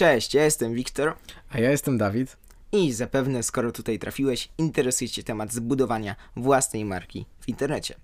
Cześć, 0.00 0.34
ja 0.34 0.44
jestem 0.44 0.74
Wiktor 0.74 1.14
A 1.50 1.58
ja 1.58 1.70
jestem 1.70 1.98
Dawid. 1.98 2.36
i 2.72 2.92
zapewne 2.92 3.42
skoro 3.42 3.72
tutaj 3.72 3.98
trafiłeś, 3.98 4.48
interesuje 4.58 5.10
Cię 5.10 5.22
temat 5.22 5.52
zbudowania 5.52 6.16
własnej 6.36 6.84
marki 6.84 7.26
w 7.40 7.48
internecie. 7.48 7.94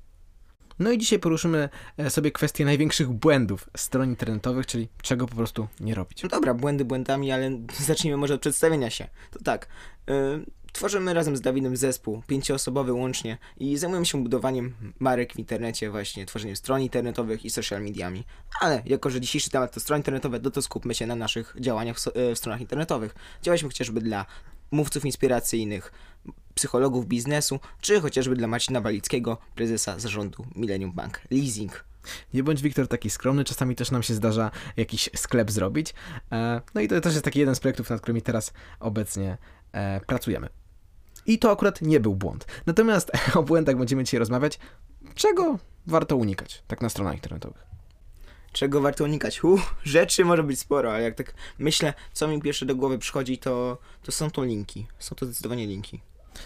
No 0.79 0.91
i 0.91 0.99
dzisiaj 0.99 1.19
poruszymy 1.19 1.69
e, 1.97 2.11
sobie 2.11 2.31
kwestię 2.31 2.65
największych 2.65 3.09
błędów 3.09 3.71
stron 3.77 4.09
internetowych, 4.09 4.67
czyli 4.67 4.89
czego 5.03 5.27
po 5.27 5.37
prostu 5.37 5.69
nie 5.81 5.95
robić. 5.95 6.23
No 6.23 6.29
dobra, 6.29 6.55
błędy 6.55 6.85
błędami, 6.85 7.33
ale 7.33 7.51
zacznijmy 7.87 8.17
może 8.17 8.35
od 8.35 8.41
przedstawienia 8.41 8.91
się. 8.91 9.09
To 9.31 9.39
tak, 9.39 9.69
yy, 10.07 10.45
tworzymy 10.77 11.15
razem 11.15 11.37
z 11.37 11.41
Dawidem 11.41 11.77
zespół, 11.77 12.23
pięcioosobowy 12.27 12.93
łącznie 12.93 13.39
i 13.57 13.77
zajmujemy 13.77 14.07
się 14.07 14.23
budowaniem 14.23 14.75
marek 14.99 15.33
w 15.33 15.39
internecie, 15.39 15.91
właśnie 15.91 16.27
tworzeniem 16.27 16.57
stron 16.57 16.81
internetowych 16.81 17.45
i 17.45 17.51
social 17.51 17.83
mediami. 17.83 18.25
Ale 18.61 18.83
jako, 18.87 19.11
że 19.11 19.21
dzisiejszy 19.21 19.51
temat 19.51 19.75
to 19.75 19.81
strony 19.81 20.01
internetowe, 20.01 20.41
no 20.43 20.51
to 20.51 20.63
skupmy 20.63 20.95
się 20.95 21.07
na 21.07 21.17
naszych 21.17 21.57
działaniach 21.61 21.97
w, 21.97 22.01
so- 22.01 22.15
e, 22.15 22.35
w 22.35 22.39
stronach 22.39 22.61
internetowych. 22.61 23.15
Działaliśmy 23.43 23.69
chociażby 23.69 24.01
dla 24.01 24.27
mówców 24.71 25.05
inspiracyjnych, 25.05 25.93
psychologów 26.55 27.07
biznesu, 27.07 27.61
czy 27.81 28.01
chociażby 28.01 28.37
dla 28.37 28.47
Marcina 28.49 28.81
Balickiego, 28.81 29.39
prezesa 29.55 29.99
zarządu 29.99 30.47
Millennium 30.57 30.93
Bank 30.93 31.21
Leasing. 31.31 31.85
Nie 32.35 32.43
bądź 32.43 32.63
Wiktor 32.63 32.89
taki 32.89 33.11
skromny, 33.11 33.45
czasami 33.45 33.75
też 33.75 33.91
nam 33.91 34.03
się 34.03 34.15
zdarza 34.15 34.51
jakiś 34.77 35.11
sklep 35.17 35.51
zrobić. 35.51 35.95
E, 36.33 36.61
No 36.75 36.81
i 36.81 36.89
to 36.89 37.01
też 37.01 37.13
jest 37.13 37.25
taki 37.25 37.39
jeden 37.39 37.55
z 37.55 37.61
projektów, 37.61 37.91
nad 37.91 38.01
którymi 38.01 38.23
teraz 38.23 38.53
obecnie 38.81 39.39
e, 39.73 40.01
pracujemy. 40.07 40.49
I 41.27 41.39
to 41.39 41.51
akurat 41.51 41.83
nie 41.83 42.01
był 42.01 42.15
błąd. 42.15 42.47
Natomiast 42.67 43.13
o 43.35 43.43
błędach 43.43 43.77
będziemy 43.77 44.05
dzisiaj 44.05 44.19
rozmawiać. 44.19 44.59
Czego 45.15 45.59
warto 45.87 46.17
unikać, 46.17 46.63
tak 46.67 46.81
na 46.81 46.89
stronach 46.89 47.15
internetowych? 47.15 47.67
Czego 48.53 48.81
warto 48.81 49.05
unikać? 49.05 49.45
Uh, 49.45 49.61
rzeczy 49.85 50.25
może 50.25 50.43
być 50.43 50.61
sporo, 50.61 50.93
ale 50.93 51.03
jak 51.03 51.15
tak 51.15 51.35
myślę, 51.59 51.95
co 52.13 52.29
mi 52.29 52.43
pierwsze 52.43 52.67
do 52.67 52.77
głowy 52.77 52.99
przychodzi, 52.99 53.39
to, 53.39 53.79
to 54.03 54.13
są 54.13 54.31
to 54.31 54.45
linki. 54.45 54.87
Są 54.99 55.17
to 55.17 55.27
zdecydowanie 55.27 55.67
linki. 55.67 56.01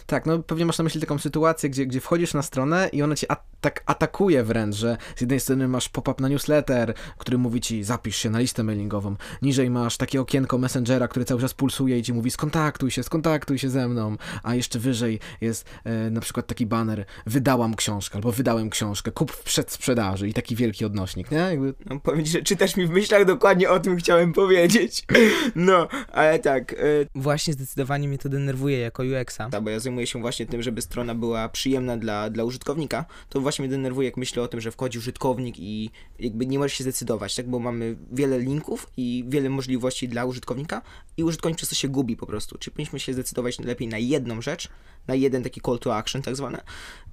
Tak, 0.06 0.26
no 0.26 0.38
pewnie 0.38 0.66
masz 0.66 0.78
na 0.78 0.84
myśli 0.84 1.00
taką 1.00 1.18
sytuację, 1.18 1.70
gdzie, 1.70 1.86
gdzie 1.86 2.00
wchodzisz 2.00 2.34
na 2.34 2.42
stronę 2.42 2.88
i 2.92 3.02
ona 3.02 3.16
cię 3.16 3.32
a- 3.32 3.50
tak 3.60 3.82
atakuje 3.86 4.44
wręcz, 4.44 4.76
że 4.76 4.96
z 5.16 5.20
jednej 5.20 5.40
strony 5.40 5.68
masz 5.68 5.88
pop-up 5.88 6.22
na 6.22 6.28
newsletter, 6.28 6.94
który 7.18 7.38
mówi 7.38 7.60
ci 7.60 7.84
zapisz 7.84 8.16
się 8.16 8.30
na 8.30 8.38
listę 8.38 8.62
mailingową, 8.62 9.16
niżej 9.42 9.70
masz 9.70 9.96
takie 9.96 10.20
okienko 10.20 10.58
Messengera, 10.58 11.08
które 11.08 11.24
cały 11.24 11.40
czas 11.40 11.54
pulsuje 11.54 11.98
i 11.98 12.02
ci 12.02 12.12
mówi 12.12 12.30
skontaktuj 12.30 12.90
się, 12.90 13.02
skontaktuj 13.02 13.58
się 13.58 13.70
ze 13.70 13.88
mną, 13.88 14.16
a 14.42 14.54
jeszcze 14.54 14.78
wyżej 14.78 15.20
jest 15.40 15.66
e, 15.84 16.10
na 16.10 16.20
przykład 16.20 16.46
taki 16.46 16.66
banner 16.66 17.04
wydałam 17.26 17.74
książkę 17.76 18.16
albo 18.16 18.32
wydałem 18.32 18.70
książkę, 18.70 19.10
kup 19.12 19.32
w 19.32 19.42
przedsprzedaży 19.42 20.28
i 20.28 20.34
taki 20.34 20.56
wielki 20.56 20.84
odnośnik, 20.84 21.30
nie? 21.30 21.38
Jakby 21.38 21.74
No, 21.86 22.00
powiem 22.00 22.24
ci, 22.24 22.30
że 22.30 22.42
czytasz 22.42 22.76
mi 22.76 22.86
w 22.86 22.90
myślach 22.90 23.24
dokładnie 23.24 23.70
o 23.70 23.80
tym 23.80 23.96
chciałem 23.96 24.32
powiedzieć. 24.32 25.02
No, 25.54 25.88
ale 26.12 26.38
tak. 26.38 26.72
Y... 26.72 27.06
Właśnie 27.14 27.52
zdecydowanie 27.52 28.08
mnie 28.08 28.18
to 28.18 28.28
denerwuje 28.28 28.78
jako 28.78 29.02
UX-a. 29.02 29.60
Bo 29.60 29.70
ja 29.70 29.79
zajmuję 29.80 30.06
się 30.06 30.20
właśnie 30.20 30.46
tym, 30.46 30.62
żeby 30.62 30.82
strona 30.82 31.14
była 31.14 31.48
przyjemna 31.48 31.96
dla, 31.96 32.30
dla 32.30 32.44
użytkownika. 32.44 33.04
To 33.28 33.40
właśnie 33.40 33.62
mnie 33.62 33.70
denerwuje, 33.70 34.08
jak 34.08 34.16
myślę 34.16 34.42
o 34.42 34.48
tym, 34.48 34.60
że 34.60 34.70
wchodzi 34.70 34.98
użytkownik 34.98 35.54
i 35.58 35.90
jakby 36.18 36.46
nie 36.46 36.58
może 36.58 36.74
się 36.74 36.84
zdecydować, 36.84 37.36
tak? 37.36 37.48
Bo 37.48 37.58
mamy 37.58 37.96
wiele 38.12 38.38
linków 38.38 38.86
i 38.96 39.24
wiele 39.28 39.50
możliwości 39.50 40.08
dla 40.08 40.24
użytkownika 40.24 40.82
i 41.16 41.24
użytkownik 41.24 41.56
przez 41.56 41.68
to 41.68 41.74
się 41.74 41.88
gubi 41.88 42.16
po 42.16 42.26
prostu. 42.26 42.58
Czyli 42.58 42.72
powinniśmy 42.74 43.00
się 43.00 43.12
zdecydować 43.12 43.58
lepiej 43.58 43.88
na 43.88 43.98
jedną 43.98 44.42
rzecz, 44.42 44.68
na 45.06 45.14
jeden 45.14 45.42
taki 45.42 45.60
call 45.60 45.78
to 45.78 45.96
action 45.96 46.22
tak 46.22 46.36
zwane, 46.36 46.62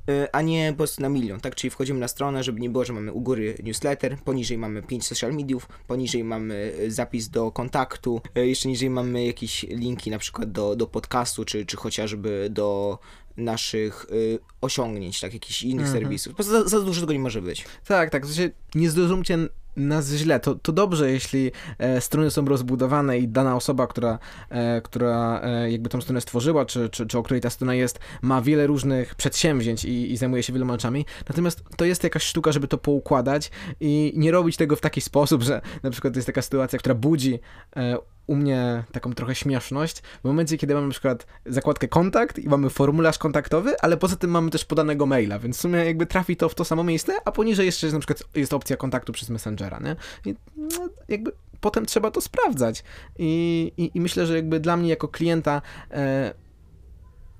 y, 0.10 0.32
a 0.32 0.42
nie 0.42 0.72
po 0.72 0.78
prostu 0.78 1.02
na 1.02 1.10
milion, 1.10 1.40
tak? 1.40 1.56
Czyli 1.56 1.72
wchodzimy 1.72 2.00
na 2.00 2.08
stronę, 2.08 2.44
żeby 2.44 2.60
nie 2.60 2.70
było, 2.70 2.86
że 2.86 2.94
mamy 2.94 3.14
u 3.14 3.22
góry 3.22 3.58
newsletter, 3.64 4.18
poniżej 4.26 4.58
mamy 4.58 4.82
5 4.82 5.08
social 5.08 5.34
mediów, 5.34 5.68
poniżej 5.88 6.24
mamy 6.24 6.74
y, 6.80 6.92
zapis 6.92 7.30
do 7.30 7.52
kontaktu, 7.52 8.22
y, 8.38 8.48
jeszcze 8.48 8.70
niżej 8.70 8.90
mamy 8.90 9.26
jakieś 9.26 9.64
linki 9.64 10.12
na 10.12 10.20
przykład 10.20 10.52
do, 10.52 10.76
do 10.76 10.88
podcastu, 10.88 11.46
czy, 11.46 11.66
czy 11.66 11.78
chociażby 11.78 12.48
do 12.58 13.00
naszych 13.38 14.06
y, 14.12 14.40
osiągnięć, 14.62 15.20
tak, 15.20 15.34
jakichś 15.34 15.64
innych 15.64 15.86
Mhm. 15.86 16.02
serwisów. 16.02 16.34
Po 16.34 16.36
prostu 16.36 16.54
za, 16.54 16.68
za 16.68 16.86
dużo 16.86 17.02
tego 17.02 17.14
nie 17.14 17.20
może 17.20 17.42
być. 17.42 17.66
Tak, 17.88 18.10
tak. 18.10 18.26
W 18.26 18.34
sensie 18.34 18.50
nie 18.76 18.90
zrozumcie 18.90 19.38
nas 19.76 20.10
źle. 20.10 20.40
To, 20.40 20.56
to 20.56 20.72
dobrze, 20.72 21.12
jeśli 21.12 21.52
e, 21.78 22.02
strony 22.02 22.32
są 22.32 22.46
rozbudowane 22.46 23.20
i 23.20 23.28
dana 23.28 23.56
osoba, 23.56 23.88
która, 23.88 24.20
e, 24.50 24.82
która 24.82 25.42
e, 25.44 25.72
jakby 25.72 25.90
tą 25.90 26.02
stronę 26.02 26.22
stworzyła, 26.22 26.66
czy, 26.66 26.90
czy, 26.90 27.08
czy 27.08 27.18
o 27.18 27.24
której 27.24 27.42
ta 27.42 27.50
strona 27.50 27.76
jest, 27.76 28.00
ma 28.22 28.42
wiele 28.42 28.68
różnych 28.68 29.16
przedsięwzięć 29.16 29.86
i, 29.86 30.12
i 30.12 30.18
zajmuje 30.18 30.44
się 30.44 30.54
wieloma 30.54 30.74
rzeczami. 30.74 31.06
Natomiast 31.30 31.64
to 31.78 31.86
jest 31.86 32.04
jakaś 32.04 32.24
sztuka, 32.24 32.52
żeby 32.52 32.68
to 32.68 32.78
poukładać 32.78 33.52
i 33.80 34.14
nie 34.16 34.32
robić 34.32 34.58
tego 34.58 34.76
w 34.76 34.82
taki 34.82 35.02
sposób, 35.02 35.44
że 35.44 35.62
na 35.84 35.90
przykład 35.90 36.14
to 36.14 36.18
jest 36.18 36.28
taka 36.28 36.42
sytuacja, 36.42 36.80
która 36.80 36.96
budzi 36.96 37.40
e, 37.76 37.98
u 38.28 38.36
mnie 38.36 38.84
taką 38.92 39.14
trochę 39.14 39.36
śmieszność. 39.36 40.02
W 40.02 40.24
momencie, 40.24 40.58
kiedy 40.58 40.74
mamy 40.74 40.88
na 40.88 40.92
przykład 40.92 41.28
zakładkę 41.46 41.88
kontakt 41.88 42.40
i 42.40 42.50
mamy 42.50 42.70
formularz 42.70 43.18
kontaktowy, 43.18 43.80
ale 43.82 43.98
poza 43.98 44.16
tym 44.16 44.30
mamy 44.30 44.50
też 44.50 44.66
podanego 44.66 45.06
maila, 45.06 45.40
więc 45.40 45.58
w 45.58 45.62
sumie 45.62 45.86
jakby 45.86 46.06
trafi 46.06 46.36
to 46.36 46.50
w 46.50 46.56
to 46.56 46.66
samo 46.66 46.84
miejsce, 46.84 47.14
a 47.26 47.32
poniżej 47.32 47.66
jeszcze 47.66 47.88
jest 47.88 47.94
na 47.94 48.00
przykład 48.00 48.24
jest 48.36 48.54
opcja 48.54 48.78
kontaktu 48.78 49.14
przez 49.14 49.30
Messengera, 49.30 49.80
nie? 49.80 49.96
I 50.32 50.36
no, 50.58 50.90
jakby 51.08 51.32
potem 51.62 51.86
trzeba 51.86 52.12
to 52.12 52.22
sprawdzać. 52.22 52.84
I, 53.18 53.72
i, 53.78 53.92
i 53.98 54.02
myślę, 54.02 54.26
że 54.26 54.36
jakby 54.36 54.60
dla 54.60 54.78
mnie 54.78 54.90
jako 54.90 55.08
klienta 55.08 55.62
e, 55.92 56.34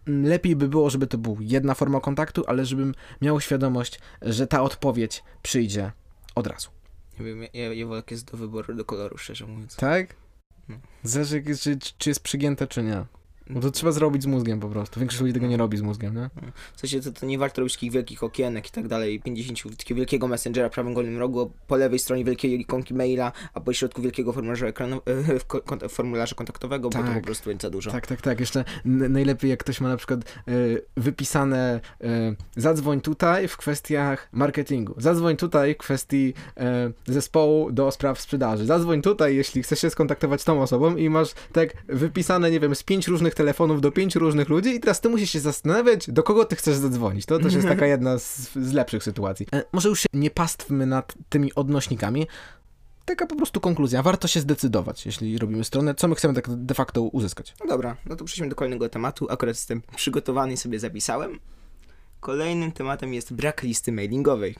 lepiej 0.08 0.56
by 0.56 0.68
było, 0.68 0.90
żeby 0.90 1.08
to 1.08 1.18
był 1.18 1.38
jedna 1.40 1.74
forma 1.74 2.00
kontaktu, 2.00 2.44
ale 2.48 2.66
żebym 2.66 2.94
miał 3.22 3.42
świadomość, 3.42 4.00
że 4.22 4.48
ta 4.48 4.62
odpowiedź 4.62 5.24
przyjdzie 5.42 5.92
od 6.36 6.48
razu. 6.48 6.70
Nie 7.20 7.26
wiem, 7.26 7.42
ja, 7.42 7.50
ja, 7.54 7.74
ja 7.74 7.96
jak 7.96 8.12
jest 8.12 8.32
do 8.32 8.38
wyboru, 8.38 8.76
do 8.76 8.86
koloru, 8.86 9.18
szczerze 9.18 9.48
mówiąc. 9.48 9.76
Tak? 9.76 10.16
Zależy, 11.04 11.44
czy, 11.62 11.78
czy 11.98 12.10
jest 12.10 12.20
przygięte, 12.20 12.68
czy 12.68 12.84
nie. 12.84 13.06
Bo 13.50 13.60
to 13.60 13.72
trzeba 13.72 13.92
zrobić 13.92 14.24
z 14.24 14.26
mózgiem 14.26 14.60
po 14.60 14.68
prostu. 14.68 15.00
Większość 15.00 15.22
ludzi 15.22 15.34
tego 15.34 15.48
nie 15.48 15.58
robi 15.58 15.78
z 15.78 15.82
mózgiem, 15.82 16.16
nie? 16.16 16.30
W 16.76 16.80
sensie 16.80 17.02
to, 17.02 17.12
to 17.12 17.26
nie 17.26 17.38
warto 17.38 17.62
robić 17.62 17.74
takich 17.74 17.92
wielkich 17.92 18.24
okienek 18.24 18.68
i 18.68 18.72
tak 18.72 18.88
dalej, 18.88 19.22
50 19.22 19.78
takiego 19.78 19.98
wielkiego 19.98 20.28
messengera 20.28 20.70
w 20.70 20.72
prawym 20.72 20.94
górnym 20.94 21.18
rogu, 21.18 21.52
po 21.68 21.76
lewej 21.76 22.00
stronie 22.00 22.26
wielkiej 22.26 22.62
ikonki 22.62 22.94
maila, 22.94 23.32
a 23.54 23.62
po 23.62 23.74
środku 23.74 24.02
wielkiego 24.02 24.34
formularza, 24.34 24.68
ekranu, 24.68 25.02
e, 25.84 25.90
formularza 25.90 26.36
kontaktowego, 26.36 26.90
bo 26.90 26.98
to 27.00 27.04
Tak. 27.04 27.14
po 27.14 27.22
prostu 27.22 27.50
będzie 27.50 27.68
za 27.68 27.70
dużo. 27.70 27.92
Tak, 27.92 28.08
tak, 28.08 28.22
tak. 28.22 28.40
Jeszcze 28.40 28.66
najlepiej, 28.86 29.50
jak 29.50 29.60
ktoś 29.60 29.82
ma 29.82 29.90
na 29.90 29.98
przykład 29.98 30.20
e, 30.22 30.52
wypisane 30.98 31.80
e, 32.02 32.36
zadzwoń 32.56 33.02
tutaj 33.02 33.48
w 33.48 33.58
kwestiach 33.58 34.30
marketingu, 34.32 34.94
zadzwoń 34.98 35.38
tutaj 35.38 35.74
w 35.74 35.78
kwestii 35.78 36.34
e, 36.58 36.92
zespołu 37.06 37.72
do 37.72 37.92
spraw 37.92 38.22
sprzedaży, 38.22 38.66
zadzwoń 38.66 39.02
tutaj, 39.02 39.36
jeśli 39.36 39.64
chcesz 39.64 39.80
się 39.80 39.90
skontaktować 39.90 40.42
z 40.42 40.46
tą 40.46 40.62
osobą 40.62 40.96
i 40.96 41.10
masz 41.10 41.30
tak 41.54 41.74
wypisane, 41.88 42.52
nie 42.52 42.60
wiem, 42.60 42.76
z 42.76 42.84
pięć 42.84 43.08
różnych 43.08 43.36
telefonów 43.38 43.82
do 43.82 43.92
pięciu 43.92 44.20
różnych 44.20 44.50
ludzi 44.50 44.70
i 44.70 44.80
teraz 44.80 45.02
ty 45.02 45.10
musisz 45.10 45.30
się 45.30 45.40
zastanawiać, 45.40 46.12
do 46.12 46.24
kogo 46.24 46.46
ty 46.46 46.56
chcesz 46.56 46.76
zadzwonić. 46.76 47.26
To 47.26 47.40
też 47.40 47.54
jest 47.54 47.68
taka 47.68 47.86
jedna 47.86 48.20
z, 48.20 48.54
z 48.54 48.74
lepszych 48.74 49.04
sytuacji. 49.04 49.48
E, 49.54 49.64
może 49.74 49.90
już 49.90 50.00
się 50.00 50.08
nie 50.14 50.32
pastwmy 50.32 50.86
nad 50.86 51.14
tymi 51.30 51.54
odnośnikami, 51.54 52.28
taka 53.06 53.28
po 53.28 53.36
prostu 53.36 53.62
konkluzja. 53.62 54.04
Warto 54.04 54.28
się 54.28 54.40
zdecydować, 54.40 55.06
jeśli 55.06 55.38
robimy 55.38 55.64
stronę, 55.64 55.96
co 55.96 56.08
my 56.08 56.16
chcemy 56.16 56.34
tak 56.34 56.46
de 56.50 56.74
facto 56.74 57.02
uzyskać. 57.02 57.56
No 57.60 57.66
dobra, 57.68 57.98
no 58.06 58.16
to 58.16 58.26
przejdźmy 58.26 58.50
do 58.50 58.56
kolejnego 58.56 58.90
tematu, 58.90 59.28
akurat 59.30 59.56
jestem 59.56 59.82
przygotowany 59.96 60.54
i 60.54 60.58
sobie 60.58 60.80
zapisałem. 60.80 61.40
Kolejnym 62.20 62.72
tematem 62.72 63.14
jest 63.14 63.34
brak 63.34 63.64
listy 63.64 63.92
mailingowej. 63.92 64.56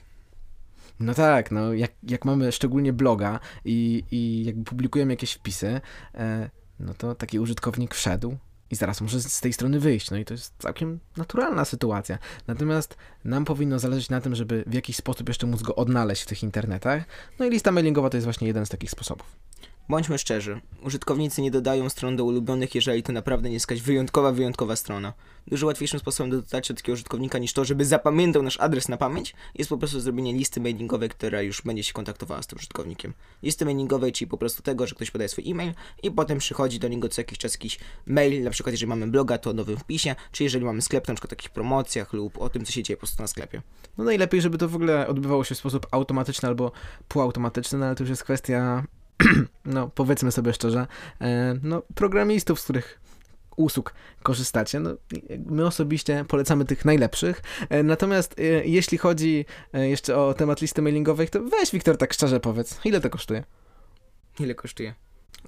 No 1.00 1.14
tak, 1.14 1.50
no 1.50 1.74
jak, 1.74 1.90
jak 2.02 2.24
mamy 2.24 2.52
szczególnie 2.52 2.92
bloga 2.92 3.40
i, 3.64 4.04
i 4.10 4.44
jakby 4.44 4.64
publikujemy 4.64 5.12
jakieś 5.12 5.32
wpisy, 5.32 5.80
e, 6.14 6.50
no 6.80 6.94
to 6.94 7.14
taki 7.14 7.38
użytkownik 7.38 7.94
wszedł 7.94 8.36
i 8.70 8.76
zaraz 8.76 8.98
z 8.98 9.32
z 9.32 9.40
tej 9.40 9.52
strony 9.52 9.80
wyjść. 9.80 10.10
No 10.10 10.16
i 10.16 10.24
to 10.24 10.34
jest 10.34 10.54
całkiem 10.58 11.00
naturalna 11.16 11.64
sytuacja. 11.64 12.18
Natomiast 12.46 12.96
nam 13.24 13.44
powinno 13.44 13.78
zależeć 13.78 14.10
na 14.10 14.20
tym, 14.20 14.34
żeby 14.34 14.64
w 14.66 14.74
jakiś 14.74 14.96
sposób 14.96 15.28
jeszcze 15.28 15.46
móc 15.46 15.62
go 15.62 15.74
odnaleźć 15.76 16.22
w 16.22 16.26
tych 16.26 16.42
internetach. 16.42 17.02
No 17.38 17.46
i 17.46 17.50
lista 17.50 17.72
mailingowa 17.72 18.10
to 18.10 18.16
jest 18.16 18.26
właśnie 18.26 18.46
jeden 18.46 18.66
z 18.66 18.68
takich 18.68 18.90
sposobów. 18.90 19.26
Bądźmy 19.90 20.18
szczerzy, 20.18 20.60
użytkownicy 20.82 21.42
nie 21.42 21.50
dodają 21.50 21.88
stron 21.88 22.16
do 22.16 22.24
ulubionych, 22.24 22.74
jeżeli 22.74 23.02
to 23.02 23.12
naprawdę 23.12 23.48
nie 23.48 23.54
jest 23.54 23.70
jakaś 23.70 23.82
wyjątkowa, 23.82 24.32
wyjątkowa 24.32 24.76
strona. 24.76 25.12
Dużo 25.46 25.66
łatwiejszym 25.66 26.00
sposobem 26.00 26.30
do 26.30 26.36
dotarcia 26.36 26.74
do 26.74 26.78
takiego 26.78 26.92
użytkownika 26.92 27.38
niż 27.38 27.52
to, 27.52 27.64
żeby 27.64 27.84
zapamiętał 27.84 28.42
nasz 28.42 28.60
adres 28.60 28.88
na 28.88 28.96
pamięć, 28.96 29.34
jest 29.54 29.70
po 29.70 29.78
prostu 29.78 30.00
zrobienie 30.00 30.32
listy 30.32 30.60
mailingowej, 30.60 31.08
która 31.08 31.42
już 31.42 31.62
będzie 31.62 31.82
się 31.82 31.92
kontaktowała 31.92 32.42
z 32.42 32.46
tym 32.46 32.58
użytkownikiem. 32.58 33.12
Listy 33.42 33.64
mailingowej, 33.64 34.12
czyli 34.12 34.28
po 34.28 34.38
prostu 34.38 34.62
tego, 34.62 34.86
że 34.86 34.94
ktoś 34.94 35.10
podaje 35.10 35.28
swój 35.28 35.50
e-mail 35.50 35.74
i 36.02 36.10
potem 36.10 36.38
przychodzi 36.38 36.78
do 36.78 36.88
niego 36.88 37.08
co 37.08 37.20
jakiś 37.20 37.38
czas 37.38 37.52
jakiś 37.52 37.78
mail, 38.06 38.44
na 38.44 38.50
przykład 38.50 38.72
jeżeli 38.72 38.88
mamy 38.88 39.06
bloga, 39.06 39.38
to 39.38 39.50
o 39.50 39.52
nowym 39.52 39.76
wpisie, 39.76 40.14
czy 40.32 40.44
jeżeli 40.44 40.64
mamy 40.64 40.82
sklep, 40.82 41.08
na 41.08 41.14
przykład 41.14 41.32
o 41.32 41.36
takich 41.36 41.50
promocjach 41.50 42.12
lub 42.12 42.38
o 42.38 42.48
tym, 42.48 42.64
co 42.64 42.72
się 42.72 42.82
dzieje 42.82 42.96
po 42.96 43.00
prostu 43.00 43.22
na 43.22 43.26
sklepie. 43.26 43.62
No 43.98 44.04
najlepiej, 44.04 44.40
żeby 44.40 44.58
to 44.58 44.68
w 44.68 44.74
ogóle 44.74 45.06
odbywało 45.06 45.44
się 45.44 45.54
w 45.54 45.58
sposób 45.58 45.86
automatyczny 45.90 46.48
albo 46.48 46.72
półautomatyczny, 47.08 47.78
no 47.78 47.86
ale 47.86 47.94
to 47.94 48.02
już 48.02 48.10
jest 48.10 48.24
kwestia, 48.24 48.84
no 49.64 49.88
powiedzmy 49.94 50.32
sobie 50.32 50.52
szczerze, 50.52 50.86
e, 51.20 51.54
no 51.62 51.82
programistów, 51.94 52.60
z 52.60 52.64
których 52.64 53.00
usług 53.56 53.94
korzystacie. 54.22 54.80
No, 54.80 54.90
my 55.46 55.66
osobiście 55.66 56.24
polecamy 56.28 56.64
tych 56.64 56.84
najlepszych. 56.84 57.42
E, 57.68 57.82
Natomiast 57.82 58.38
e, 58.38 58.42
jeśli 58.64 58.98
chodzi 58.98 59.44
jeszcze 59.72 60.16
o 60.16 60.34
temat 60.34 60.60
listy 60.60 60.82
mailingowej, 60.82 61.28
to 61.28 61.42
weź 61.42 61.70
Wiktor 61.70 61.96
tak 61.96 62.12
szczerze 62.12 62.40
powiedz, 62.40 62.80
ile 62.84 63.00
to 63.00 63.10
kosztuje? 63.10 63.44
Ile 64.40 64.54
kosztuje? 64.54 64.94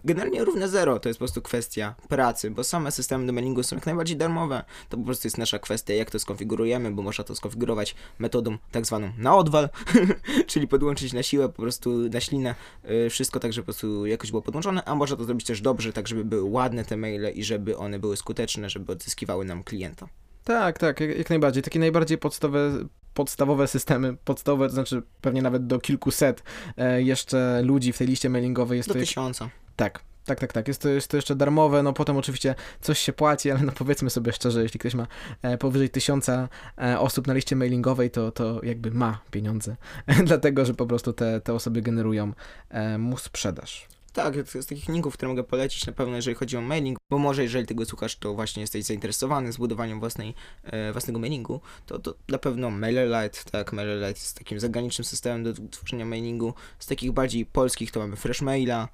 Generalnie 0.05 0.45
równe 0.45 0.69
zero 0.69 1.01
to 1.01 1.09
jest 1.09 1.19
po 1.19 1.25
prostu 1.25 1.43
kwestia 1.43 1.95
pracy, 2.09 2.51
bo 2.51 2.65
same 2.65 2.93
systemy 2.93 3.27
do 3.27 3.33
mailingu 3.33 3.63
są 3.63 3.77
jak 3.77 3.87
najbardziej 3.87 4.17
darmowe. 4.17 4.65
To 4.89 4.97
po 4.97 5.05
prostu 5.05 5.27
jest 5.27 5.39
nasza 5.39 5.59
kwestia, 5.59 5.95
jak 5.95 6.11
to 6.11 6.19
skonfigurujemy, 6.19 6.91
bo 6.91 7.03
można 7.03 7.25
to 7.25 7.35
skonfigurować 7.35 7.95
metodą 8.19 8.59
tak 8.73 8.87
zwaną 8.87 9.13
na 9.19 9.37
odwal, 9.37 9.69
czyli 10.47 10.69
podłączyć 10.69 11.13
na 11.13 11.23
siłę, 11.23 11.49
po 11.49 11.63
prostu 11.63 11.91
na 12.13 12.21
ślinę, 12.21 12.55
yy, 12.85 13.11
wszystko 13.11 13.41
tak, 13.41 13.53
żeby 13.53 13.63
po 13.63 13.67
prostu 13.67 14.07
jakoś 14.07 14.31
było 14.31 14.43
podłączone, 14.43 14.85
a 14.85 14.95
można 14.95 15.17
to 15.17 15.25
zrobić 15.25 15.47
też 15.47 15.61
dobrze, 15.61 15.93
tak 15.93 16.09
żeby 16.09 16.25
były 16.25 16.43
ładne 16.43 16.85
te 16.85 16.97
maile 16.97 17.33
i 17.35 17.45
żeby 17.45 17.79
one 17.79 17.99
były 17.99 18.17
skuteczne, 18.17 18.71
żeby 18.71 18.93
odzyskiwały 18.93 19.45
nam 19.45 19.65
klienta. 19.65 20.09
Tak, 20.45 20.79
tak, 20.79 21.01
jak, 21.01 21.19
jak 21.19 21.31
najbardziej. 21.31 21.63
Takie 21.63 21.79
najbardziej 21.79 22.19
podstawowe, 22.19 22.85
podstawowe 23.15 23.69
systemy, 23.69 24.17
podstawowe, 24.25 24.67
to 24.67 24.75
znaczy 24.75 25.03
pewnie 25.21 25.43
nawet 25.43 25.67
do 25.67 25.79
kilkuset 25.79 26.43
e, 26.77 27.03
jeszcze 27.03 27.63
ludzi 27.63 27.93
w 27.93 27.99
tej 27.99 28.07
liście 28.07 28.31
mailingowej 28.31 28.77
jest 28.77 28.89
Do 28.89 28.95
to 28.95 29.01
tysiąca. 29.01 29.51
Tak, 29.81 30.01
tak, 30.25 30.41
tak, 30.41 30.53
tak. 30.53 30.69
Jest 30.69 30.83
to, 30.83 30.89
jest 30.89 31.09
to 31.09 31.17
jeszcze 31.17 31.37
darmowe, 31.37 31.83
no 31.83 31.93
potem 31.93 32.17
oczywiście 32.17 32.55
coś 32.81 32.99
się 32.99 33.13
płaci, 33.13 33.51
ale 33.51 33.61
no 33.61 33.73
powiedzmy 33.73 34.11
sobie 34.11 34.33
szczerze, 34.33 34.63
jeśli 34.63 34.81
ktoś 34.81 34.95
ma 34.95 35.07
e, 35.43 35.59
powyżej 35.59 35.91
tysiąca 35.91 36.49
e, 36.79 36.99
osób 36.99 37.27
na 37.27 37.35
liście 37.35 37.57
mailingowej, 37.57 38.11
to, 38.11 38.33
to 38.33 38.61
jakby 38.63 38.91
ma 38.91 39.21
pieniądze, 39.31 39.77
dlatego 40.25 40.65
że 40.65 40.75
po 40.75 40.87
prostu 40.87 41.13
te, 41.13 41.41
te 41.41 41.55
osoby 41.55 41.83
generują 41.83 42.33
e, 42.69 42.99
mu 42.99 43.17
sprzedaż. 43.17 43.89
Tak, 44.13 44.35
z 44.61 44.67
takich 44.67 44.89
linków, 44.89 45.15
które 45.15 45.29
mogę 45.29 45.45
polecić 45.45 45.87
na 45.87 45.93
pewno, 45.93 46.17
jeżeli 46.17 46.37
chodzi 46.37 46.57
o 46.57 46.61
mailing, 46.61 46.99
bo 47.11 47.19
może 47.19 47.43
jeżeli 47.43 47.67
tego 47.67 47.85
słuchasz, 47.85 48.17
to 48.17 48.35
właśnie 48.35 48.61
jesteś 48.61 48.85
zainteresowany 48.85 49.53
zbudowaniem 49.53 50.01
własnej, 50.01 50.35
e, 50.65 50.93
własnego 50.93 51.19
mailingu, 51.19 51.61
to, 51.87 51.99
to 51.99 52.15
na 52.29 52.39
pewno 52.39 52.71
MailerLite, 52.71 53.39
tak, 53.51 53.73
MailerLite 53.73 54.21
jest 54.21 54.39
takim 54.39 54.61
zagranicznym 54.61 55.05
systemem 55.05 55.45
do 55.45 55.53
tworzenia 55.71 56.05
mailingu. 56.05 56.55
Z 56.79 56.87
takich 56.87 57.13
bardziej 57.13 57.47
polskich 57.47 57.91
to 57.91 58.01
mamy 58.01 58.17
Freshmaila, 58.17 58.89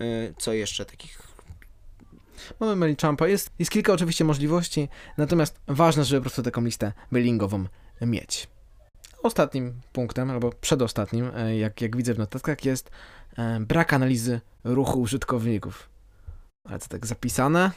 e, 0.00 0.32
co 0.38 0.52
jeszcze 0.52 0.84
takich 0.84 1.32
Mamy 2.60 2.76
MailChampa, 2.76 3.28
jest, 3.28 3.50
jest 3.58 3.70
kilka 3.70 3.92
oczywiście 3.92 4.24
możliwości, 4.24 4.88
natomiast 5.18 5.60
ważne, 5.66 6.04
żeby 6.04 6.20
po 6.20 6.22
prostu 6.22 6.42
taką 6.42 6.64
listę 6.64 6.92
mailingową 7.10 7.64
mieć. 8.00 8.48
Ostatnim 9.22 9.80
punktem, 9.92 10.30
albo 10.30 10.50
przedostatnim, 10.52 11.30
e, 11.36 11.56
jak, 11.56 11.80
jak 11.80 11.96
widzę 11.96 12.14
w 12.14 12.18
notatkach, 12.18 12.64
jest 12.64 12.90
brak 13.60 13.92
analizy 13.92 14.40
ruchu 14.64 15.00
użytkowników. 15.00 15.88
Ale 16.64 16.78
co 16.78 16.88
tak 16.88 17.06
zapisane? 17.06 17.70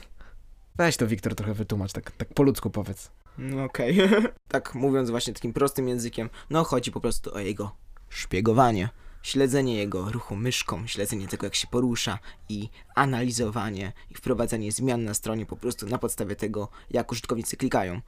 Weź 0.75 0.97
to, 0.97 1.07
Wiktor, 1.07 1.35
trochę 1.35 1.53
wytłumacz, 1.53 1.93
tak, 1.93 2.11
tak 2.11 2.33
po 2.33 2.43
ludzku 2.43 2.69
powiedz. 2.69 3.11
No 3.37 3.63
okej. 3.63 3.97
tak 4.47 4.75
mówiąc 4.75 5.09
właśnie 5.09 5.33
takim 5.33 5.53
prostym 5.53 5.87
językiem, 5.87 6.29
no 6.49 6.63
chodzi 6.63 6.91
po 6.91 7.01
prostu 7.01 7.35
o 7.35 7.39
jego 7.39 7.75
szpiegowanie. 8.09 8.89
Śledzenie 9.21 9.75
jego 9.75 10.11
ruchu 10.11 10.35
myszką, 10.35 10.87
śledzenie 10.87 11.27
tego 11.27 11.45
jak 11.45 11.55
się 11.55 11.67
porusza 11.67 12.19
i 12.49 12.69
analizowanie 12.95 13.93
i 14.11 14.15
wprowadzanie 14.15 14.71
zmian 14.71 15.03
na 15.03 15.13
stronie 15.13 15.45
po 15.45 15.55
prostu 15.55 15.85
na 15.85 15.97
podstawie 15.97 16.35
tego, 16.35 16.69
jak 16.89 17.11
użytkownicy 17.11 17.57
klikają. 17.57 18.01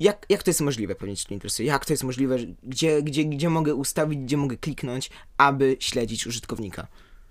Jak, 0.00 0.26
jak 0.28 0.42
to 0.42 0.50
jest 0.50 0.60
możliwe, 0.60 0.94
pewnie 0.94 1.16
Cię 1.16 1.34
interesuje, 1.34 1.68
jak 1.68 1.84
to 1.84 1.92
jest 1.92 2.04
możliwe, 2.04 2.36
gdzie, 2.62 3.02
gdzie, 3.02 3.24
gdzie 3.24 3.50
mogę 3.50 3.74
ustawić, 3.74 4.18
gdzie 4.18 4.36
mogę 4.36 4.56
kliknąć, 4.56 5.10
aby 5.38 5.76
śledzić 5.80 6.26
użytkownika. 6.26 6.86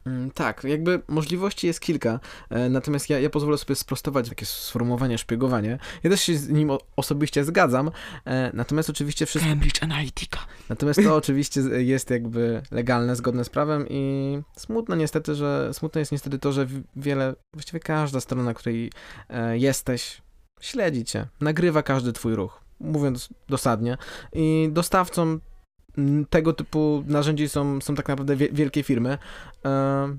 Mm, 0.05 0.31
Tak, 0.31 0.63
jakby 0.63 1.01
możliwości 1.07 1.67
jest 1.67 1.79
kilka, 1.79 2.19
e, 2.49 2.69
natomiast 2.69 3.09
ja, 3.09 3.19
ja 3.19 3.29
pozwolę 3.29 3.57
sobie 3.57 3.75
sprostować 3.75 4.29
takie 4.29 4.45
sformułowanie 4.45 5.17
szpiegowanie. 5.17 5.79
Ja 6.03 6.09
też 6.09 6.21
się 6.21 6.37
z 6.37 6.49
nim 6.49 6.71
osobiście 6.95 7.43
zgadzam, 7.43 7.91
e, 8.25 8.51
natomiast 8.53 8.89
oczywiście 8.89 9.25
wszystko, 9.25 9.49
Cambridge 9.49 9.83
Analytica. 9.83 10.39
natomiast 10.69 11.03
to 11.03 11.15
oczywiście 11.15 11.61
jest 11.77 12.09
jakby 12.09 12.61
legalne, 12.71 13.15
zgodne 13.15 13.43
z 13.45 13.49
prawem 13.49 13.85
i 13.89 14.39
smutne 14.57 14.97
niestety, 14.97 15.35
że 15.35 15.69
smutne 15.73 16.01
jest 16.01 16.11
niestety 16.11 16.39
to, 16.39 16.51
że 16.51 16.67
wiele, 16.95 17.35
właściwie 17.53 17.79
każda 17.79 18.19
strona, 18.19 18.43
na 18.43 18.53
której 18.53 18.91
e, 19.29 19.57
jesteś, 19.57 20.21
śledzi 20.61 21.05
cię, 21.05 21.27
nagrywa 21.41 21.83
każdy 21.83 22.13
twój 22.13 22.35
ruch, 22.35 22.61
mówiąc 22.79 23.29
dosadnie 23.49 23.97
i 24.33 24.69
dostawcą 24.71 25.39
tego 26.29 26.53
typu 26.53 27.03
narzędzi 27.07 27.49
są, 27.49 27.81
są 27.81 27.95
tak 27.95 28.07
naprawdę 28.07 28.35
wie, 28.35 28.49
wielkie 28.51 28.83
firmy. 28.83 29.17
E, 29.65 30.15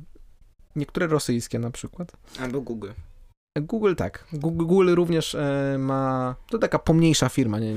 niektóre 0.76 1.06
rosyjskie 1.06 1.58
na 1.58 1.70
przykład. 1.70 2.12
Albo 2.40 2.60
Google. 2.60 2.90
Google 3.60 3.94
tak. 3.94 4.24
Google, 4.32 4.94
również 4.94 5.34
e, 5.34 5.76
ma. 5.78 6.34
To 6.50 6.58
taka 6.58 6.78
pomniejsza 6.78 7.28
firma, 7.28 7.58
nie, 7.58 7.74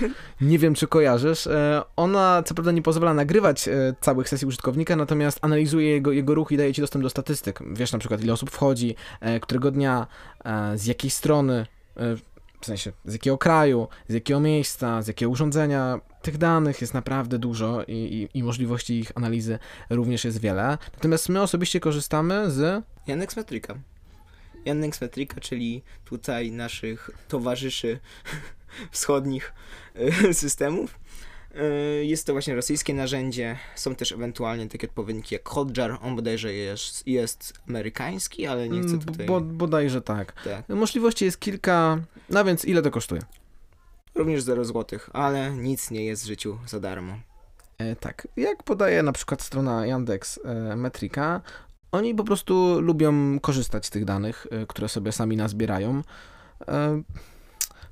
nie 0.40 0.58
wiem 0.58 0.74
czy 0.74 0.86
kojarzysz. 0.86 1.46
E, 1.46 1.82
ona 1.96 2.42
co 2.46 2.54
prawda 2.54 2.72
nie 2.72 2.82
pozwala 2.82 3.14
nagrywać 3.14 3.68
całych 4.00 4.28
sesji 4.28 4.46
użytkownika, 4.46 4.96
natomiast 4.96 5.38
analizuje 5.42 5.88
jego, 5.88 6.12
jego 6.12 6.34
ruch 6.34 6.52
i 6.52 6.56
daje 6.56 6.74
ci 6.74 6.80
dostęp 6.80 7.02
do 7.02 7.10
statystyk. 7.10 7.60
Wiesz 7.72 7.92
na 7.92 7.98
przykład 7.98 8.22
ile 8.22 8.32
osób 8.32 8.50
wchodzi, 8.50 8.94
którego 9.40 9.70
dnia, 9.70 10.06
z 10.74 10.86
jakiej 10.86 11.10
strony. 11.10 11.66
E, 11.96 12.16
w 12.60 12.66
sensie, 12.66 12.92
z 13.04 13.12
jakiego 13.12 13.38
kraju, 13.38 13.88
z 14.08 14.14
jakiego 14.14 14.40
miejsca, 14.40 15.02
z 15.02 15.06
jakiego 15.08 15.30
urządzenia. 15.30 16.00
Tych 16.22 16.38
danych 16.38 16.80
jest 16.80 16.94
naprawdę 16.94 17.38
dużo 17.38 17.82
i, 17.88 17.92
i, 17.92 18.38
i 18.38 18.42
możliwości 18.42 18.98
ich 18.98 19.12
analizy 19.14 19.58
również 19.90 20.24
jest 20.24 20.40
wiele. 20.40 20.78
Natomiast 20.94 21.28
my 21.28 21.42
osobiście 21.42 21.80
korzystamy 21.80 22.50
z 22.50 22.84
Yandex 23.06 23.36
Metrika. 23.36 23.74
Yandex 24.64 25.00
Metrika, 25.00 25.40
czyli 25.40 25.82
tutaj 26.04 26.50
naszych 26.50 27.10
towarzyszy 27.28 27.98
wschodnich 28.90 29.52
e, 29.94 30.34
systemów. 30.34 30.98
E, 31.54 32.04
Jest 32.04 32.26
to 32.26 32.32
właśnie 32.32 32.54
rosyjskie 32.54 32.94
narzędzie. 32.94 33.58
Są 33.74 33.94
też 33.94 34.12
ewentualnie 34.12 34.68
takie 34.68 34.88
odpowiedniki 34.88 35.34
jak 35.34 35.48
Hotjar. 35.48 35.98
On 36.02 36.16
bodajże 36.16 36.52
jest, 36.52 37.06
jest 37.08 37.52
amerykański, 37.68 38.46
ale 38.46 38.68
nie 38.68 38.80
chcę 38.80 38.90
Mm, 38.92 39.00
tutaj... 39.04 39.26
Bo, 39.26 39.40
bodajże 39.40 40.02
tak. 40.02 40.32
Tak. 40.44 40.68
Możliwości 40.68 41.24
jest 41.24 41.40
kilka, 41.40 41.98
no 42.30 42.44
więc 42.44 42.64
ile 42.64 42.82
to 42.82 42.90
kosztuje? 42.90 43.20
Również 44.14 44.42
0 44.42 44.64
zł, 44.64 44.98
ale 45.12 45.50
nic 45.50 45.90
nie 45.90 46.04
jest 46.04 46.22
w 46.24 46.26
życiu 46.26 46.58
za 46.66 46.80
darmo. 46.80 47.18
E, 47.78 47.96
tak, 47.96 48.28
jak 48.36 48.62
podaje 48.62 49.02
na 49.02 49.12
przykład 49.12 49.42
strona 49.42 49.86
Yandex 49.86 50.40
e, 50.44 50.76
Metrika, 50.76 51.40
oni 51.92 52.14
po 52.14 52.24
prostu 52.24 52.80
lubią 52.80 53.40
korzystać 53.40 53.86
z 53.86 53.90
tych 53.90 54.04
danych, 54.04 54.46
e, 54.50 54.66
które 54.66 54.88
sobie 54.88 55.12
sami 55.12 55.36
nazbierają. 55.36 56.02
E, 56.68 57.02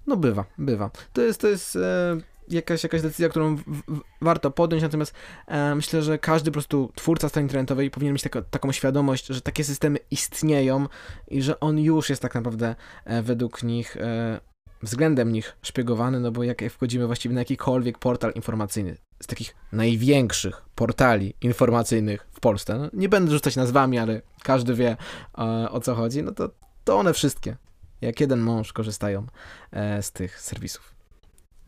no 0.06 0.16
bywa, 0.16 0.44
bywa. 0.58 0.90
To 1.12 1.22
jest, 1.22 1.40
to 1.40 1.48
jest 1.48 1.76
e, 1.76 2.16
jakaś, 2.50 2.82
jakaś 2.82 3.02
decyzja, 3.02 3.28
którą 3.28 3.56
w, 3.56 3.62
w, 3.62 4.00
warto 4.20 4.50
podjąć, 4.50 4.82
natomiast 4.82 5.14
e, 5.46 5.74
myślę, 5.74 6.02
że 6.02 6.18
każdy 6.18 6.50
po 6.50 6.52
prostu 6.52 6.92
twórca 6.94 7.28
strony 7.28 7.44
internetowej 7.44 7.90
powinien 7.90 8.12
mieć 8.12 8.22
taka, 8.22 8.42
taką 8.42 8.72
świadomość, 8.72 9.26
że 9.26 9.40
takie 9.40 9.64
systemy 9.64 9.98
istnieją 10.10 10.86
i 11.28 11.42
że 11.42 11.60
on 11.60 11.78
już 11.78 12.10
jest 12.10 12.22
tak 12.22 12.34
naprawdę 12.34 12.74
e, 13.04 13.22
według 13.22 13.62
nich 13.62 13.96
e, 13.96 14.40
względem 14.82 15.32
nich 15.32 15.56
szpiegowany, 15.62 16.20
no 16.20 16.32
bo 16.32 16.44
jak 16.44 16.62
wchodzimy 16.70 17.06
właściwie 17.06 17.34
na 17.34 17.40
jakikolwiek 17.40 17.98
portal 17.98 18.32
informacyjny 18.34 18.96
z 19.22 19.26
takich 19.26 19.54
największych 19.72 20.62
portali 20.74 21.34
informacyjnych 21.40 22.26
w 22.32 22.40
Polsce, 22.40 22.78
no, 22.78 22.90
nie 22.92 23.08
będę 23.08 23.32
rzucać 23.32 23.56
nazwami, 23.56 23.98
ale 23.98 24.22
każdy 24.42 24.74
wie 24.74 24.96
e, 25.38 25.70
o 25.70 25.80
co 25.80 25.94
chodzi, 25.94 26.22
no 26.22 26.32
to, 26.32 26.50
to 26.84 26.98
one 26.98 27.14
wszystkie, 27.14 27.56
jak 28.00 28.20
jeden 28.20 28.40
mąż 28.40 28.72
korzystają 28.72 29.26
e, 29.72 30.02
z 30.02 30.12
tych 30.12 30.40
serwisów. 30.40 30.99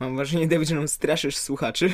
Mam 0.02 0.16
wrażenie, 0.16 0.48
David, 0.48 0.68
że 0.68 0.74
nam 0.74 0.88
straszysz 0.88 1.36
słuchaczy. 1.36 1.90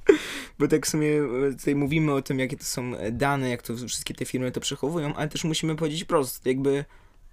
Bo 0.58 0.68
tak 0.68 0.86
w 0.86 0.88
sumie 0.88 1.08
e, 1.08 1.52
tutaj 1.58 1.74
mówimy 1.74 2.12
o 2.12 2.22
tym, 2.22 2.38
jakie 2.38 2.56
to 2.56 2.64
są 2.64 2.96
e, 2.96 3.12
dane, 3.12 3.50
jak 3.50 3.62
to 3.62 3.76
wszystkie 3.76 4.14
te 4.14 4.24
firmy 4.24 4.52
to 4.52 4.60
przechowują, 4.60 5.14
ale 5.14 5.28
też 5.28 5.44
musimy 5.44 5.76
powiedzieć 5.76 6.04
prosto, 6.04 6.48
jakby 6.48 6.84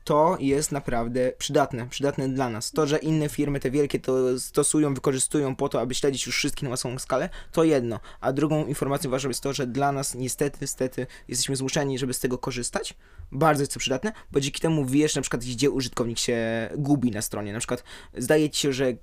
to 0.05 0.37
jest 0.39 0.71
naprawdę 0.71 1.31
przydatne, 1.37 1.89
przydatne 1.89 2.29
dla 2.29 2.49
nas. 2.49 2.71
To, 2.71 2.87
że 2.87 2.97
inne 2.97 3.29
firmy, 3.29 3.59
te 3.59 3.71
wielkie, 3.71 3.99
to 3.99 4.39
stosują, 4.39 4.93
wykorzystują 4.93 5.55
po 5.55 5.69
to, 5.69 5.81
aby 5.81 5.95
śledzić 5.95 6.25
już 6.25 6.37
wszystkich 6.37 6.63
na 6.63 6.69
masową 6.69 6.99
skalę, 6.99 7.29
to 7.51 7.63
jedno. 7.63 7.99
A 8.21 8.33
drugą 8.33 8.65
informacją 8.65 9.11
ważną 9.11 9.29
jest 9.29 9.43
to, 9.43 9.53
że 9.53 9.67
dla 9.67 9.91
nas 9.91 10.15
niestety, 10.15 10.57
niestety 10.61 11.07
jesteśmy 11.27 11.55
zmuszeni, 11.55 11.99
żeby 11.99 12.13
z 12.13 12.19
tego 12.19 12.37
korzystać. 12.37 12.95
Bardzo 13.31 13.61
jest 13.61 13.73
to 13.73 13.79
przydatne, 13.79 14.11
bo 14.31 14.39
dzięki 14.39 14.61
temu 14.61 14.85
wiesz 14.85 15.15
na 15.15 15.21
przykład, 15.21 15.41
gdzie 15.41 15.69
użytkownik 15.69 16.19
się 16.19 16.69
gubi 16.77 17.11
na 17.11 17.21
stronie. 17.21 17.53
Na 17.53 17.59
przykład 17.59 17.83
zdaje 18.17 18.49
ci 18.49 18.61
się, 18.61 18.73
że 18.73 18.93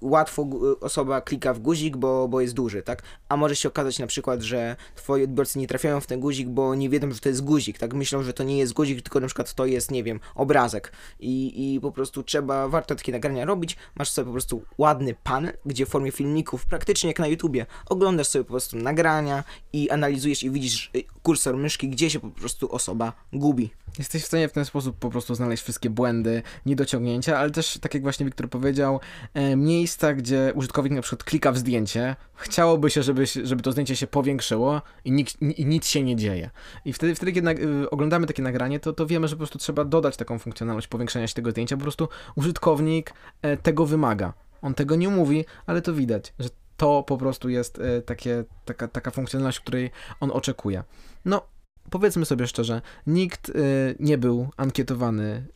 łatwo 0.00 0.46
osoba 0.80 1.20
klika 1.20 1.54
w 1.54 1.58
guzik, 1.58 1.96
bo, 1.96 2.28
bo 2.28 2.40
jest 2.40 2.54
duży, 2.54 2.82
tak? 2.82 3.02
A 3.28 3.36
może 3.36 3.56
się 3.56 3.68
okazać 3.68 3.98
na 3.98 4.06
przykład, 4.06 4.42
że 4.42 4.76
twoi 4.96 5.24
odbiorcy 5.24 5.58
nie 5.58 5.66
trafiają 5.66 6.00
w 6.00 6.06
ten 6.06 6.20
guzik, 6.20 6.48
bo 6.48 6.74
nie 6.74 6.90
wiedzą, 6.90 7.12
że 7.12 7.20
to 7.20 7.28
jest 7.28 7.44
guzik, 7.44 7.78
tak? 7.78 7.94
Myślą, 7.94 8.22
że 8.22 8.32
to 8.32 8.42
nie 8.42 8.58
jest 8.58 8.72
guzik, 8.72 9.02
tylko 9.02 9.20
na 9.20 9.26
przykład 9.26 9.54
to 9.54 9.66
jest, 9.66 9.90
nie 9.90 10.04
wiem, 10.04 10.20
obrazek. 10.44 10.92
I, 11.20 11.74
i 11.74 11.80
po 11.80 11.92
prostu 11.92 12.22
trzeba, 12.22 12.68
warto 12.68 12.94
takie 12.94 13.12
nagrania 13.12 13.44
robić. 13.44 13.76
Masz 13.94 14.10
sobie 14.10 14.26
po 14.26 14.32
prostu 14.32 14.62
ładny 14.78 15.14
panel, 15.22 15.56
gdzie 15.66 15.86
w 15.86 15.88
formie 15.88 16.12
filmików, 16.12 16.66
praktycznie 16.66 17.08
jak 17.08 17.18
na 17.18 17.26
YouTubie, 17.26 17.66
oglądasz 17.86 18.28
sobie 18.28 18.44
po 18.44 18.50
prostu 18.50 18.76
nagrania 18.76 19.44
i 19.72 19.90
analizujesz 19.90 20.42
i 20.42 20.50
widzisz 20.50 20.90
y, 20.96 21.04
kursor 21.22 21.56
myszki, 21.56 21.88
gdzie 21.88 22.10
się 22.10 22.20
po 22.20 22.30
prostu 22.30 22.72
osoba 22.72 23.12
gubi. 23.32 23.70
Jesteś 23.98 24.22
w 24.22 24.26
stanie 24.26 24.48
w 24.48 24.52
ten 24.52 24.64
sposób 24.64 24.98
po 24.98 25.10
prostu 25.10 25.34
znaleźć 25.34 25.62
wszystkie 25.62 25.90
błędy, 25.90 26.42
niedociągnięcia, 26.66 27.38
ale 27.38 27.50
też, 27.50 27.78
tak 27.80 27.94
jak 27.94 28.02
właśnie 28.02 28.26
Wiktor 28.26 28.50
powiedział, 28.50 29.00
e, 29.34 29.56
miejsca, 29.56 30.14
gdzie 30.14 30.52
użytkownik 30.54 30.92
na 30.92 31.02
przykład 31.02 31.24
klika 31.24 31.52
w 31.52 31.58
zdjęcie, 31.58 32.16
chciałoby 32.34 32.90
się, 32.90 33.02
żeby, 33.02 33.26
żeby 33.26 33.62
to 33.62 33.72
zdjęcie 33.72 33.96
się 33.96 34.06
powiększyło 34.06 34.82
i, 35.04 35.12
nikt, 35.12 35.42
i 35.42 35.66
nic 35.66 35.86
się 35.86 36.02
nie 36.02 36.16
dzieje. 36.16 36.50
I 36.84 36.92
wtedy, 36.92 37.14
wtedy 37.14 37.32
kiedy 37.32 37.50
y, 37.50 37.90
oglądamy 37.90 38.26
takie 38.26 38.42
nagranie, 38.42 38.80
to, 38.80 38.92
to 38.92 39.06
wiemy, 39.06 39.28
że 39.28 39.36
po 39.36 39.38
prostu 39.38 39.58
trzeba 39.58 39.84
dodać 39.84 40.16
taką 40.16 40.33
funkcjonalność 40.38 40.88
powiększenia 40.88 41.26
się 41.26 41.34
tego 41.34 41.50
zdjęcia, 41.50 41.76
po 41.76 41.82
prostu 41.82 42.08
użytkownik 42.34 43.14
e, 43.42 43.56
tego 43.56 43.86
wymaga. 43.86 44.32
On 44.62 44.74
tego 44.74 44.96
nie 44.96 45.08
mówi, 45.08 45.44
ale 45.66 45.82
to 45.82 45.94
widać, 45.94 46.34
że 46.38 46.48
to 46.76 47.02
po 47.02 47.18
prostu 47.18 47.48
jest 47.48 47.78
e, 47.78 48.02
takie, 48.02 48.44
taka, 48.64 48.88
taka 48.88 49.10
funkcjonalność, 49.10 49.60
której 49.60 49.90
on 50.20 50.30
oczekuje. 50.30 50.84
No, 51.24 51.42
powiedzmy 51.90 52.24
sobie 52.24 52.46
szczerze, 52.46 52.82
nikt 53.06 53.48
y, 53.48 53.54
nie 54.00 54.18
był 54.18 54.48
ankietowany 54.56 55.46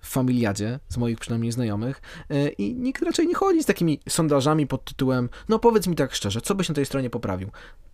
w 0.00 0.08
familiadzie, 0.08 0.80
z 0.88 0.96
moich 0.96 1.18
przynajmniej 1.18 1.52
znajomych, 1.52 2.02
i 2.58 2.74
nikt 2.74 3.02
raczej 3.02 3.26
nie 3.26 3.34
chodzi 3.34 3.62
z 3.62 3.66
takimi 3.66 4.00
sondażami 4.08 4.66
pod 4.66 4.84
tytułem, 4.84 5.28
no 5.48 5.58
powiedz 5.58 5.86
mi 5.86 5.96
tak 5.96 6.14
szczerze, 6.14 6.40
co 6.40 6.54
byś 6.54 6.68
na 6.68 6.74
tej 6.74 6.86
stronie 6.86 7.10
poprawił? 7.10 7.50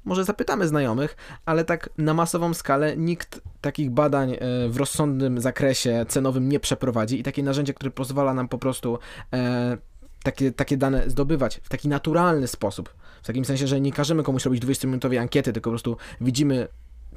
Może 0.09 0.25
zapytamy 0.25 0.69
znajomych, 0.69 1.17
ale 1.47 1.65
tak 1.65 1.91
na 1.99 2.15
masową 2.15 2.55
skalę 2.55 2.97
nikt 2.97 3.41
takich 3.61 3.91
badań 3.91 4.37
w 4.69 4.77
rozsądnym 4.77 5.41
zakresie 5.41 6.07
cenowym 6.09 6.49
nie 6.49 6.61
przeprowadzi 6.61 7.21
i 7.21 7.23
takie 7.23 7.43
narzędzie, 7.43 7.75
które 7.75 7.91
pozwala 7.91 8.35
nam 8.35 8.49
po 8.49 8.59
prostu 8.59 8.99
e, 9.33 9.79
takie, 10.23 10.53
takie 10.53 10.77
dane 10.77 11.11
zdobywać 11.11 11.61
w 11.63 11.69
taki 11.69 11.89
naturalny 11.89 12.47
sposób. 12.47 12.95
W 13.23 13.27
takim 13.27 13.45
sensie, 13.45 13.67
że 13.67 13.81
nie 13.81 13.93
każemy 13.93 14.23
komuś 14.23 14.45
robić 14.45 14.63
20-minutowej 14.63 15.17
ankiety, 15.19 15.53
tylko 15.53 15.71
po 15.71 15.73
prostu 15.73 15.97
widzimy 16.21 16.69